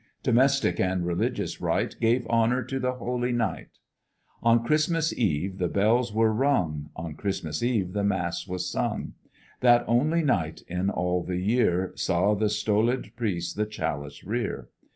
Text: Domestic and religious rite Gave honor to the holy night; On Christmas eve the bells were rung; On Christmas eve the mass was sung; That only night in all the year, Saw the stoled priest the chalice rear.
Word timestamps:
Domestic 0.23 0.79
and 0.79 1.05
religious 1.05 1.61
rite 1.61 1.95
Gave 2.01 2.25
honor 2.27 2.63
to 2.63 2.79
the 2.79 2.93
holy 2.93 3.31
night; 3.31 3.77
On 4.41 4.63
Christmas 4.65 5.15
eve 5.15 5.59
the 5.59 5.67
bells 5.67 6.11
were 6.11 6.33
rung; 6.33 6.89
On 6.95 7.13
Christmas 7.13 7.61
eve 7.61 7.93
the 7.93 8.03
mass 8.03 8.47
was 8.47 8.67
sung; 8.67 9.13
That 9.59 9.85
only 9.87 10.23
night 10.23 10.63
in 10.67 10.89
all 10.89 11.21
the 11.21 11.37
year, 11.37 11.91
Saw 11.93 12.33
the 12.33 12.49
stoled 12.49 13.15
priest 13.15 13.55
the 13.55 13.67
chalice 13.67 14.23
rear. 14.23 14.69